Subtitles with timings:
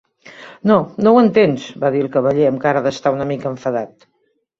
[0.69, 0.77] "No,
[1.07, 4.09] no ho entens", va dir el Cavaller, amb cara d'estar una mica enfadat.